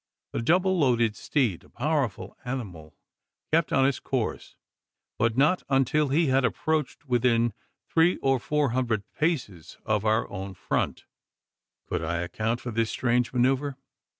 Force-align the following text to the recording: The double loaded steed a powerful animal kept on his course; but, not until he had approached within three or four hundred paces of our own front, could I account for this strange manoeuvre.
The 0.31 0.41
double 0.41 0.79
loaded 0.79 1.15
steed 1.15 1.63
a 1.63 1.69
powerful 1.69 2.35
animal 2.43 2.95
kept 3.53 3.71
on 3.71 3.85
his 3.85 3.99
course; 3.99 4.55
but, 5.19 5.37
not 5.37 5.61
until 5.69 6.07
he 6.09 6.25
had 6.25 6.43
approached 6.43 7.05
within 7.07 7.53
three 7.87 8.17
or 8.17 8.39
four 8.39 8.71
hundred 8.71 9.03
paces 9.13 9.77
of 9.85 10.03
our 10.03 10.27
own 10.31 10.55
front, 10.55 11.05
could 11.85 12.03
I 12.03 12.17
account 12.21 12.61
for 12.61 12.71
this 12.71 12.89
strange 12.89 13.31
manoeuvre. 13.31 13.77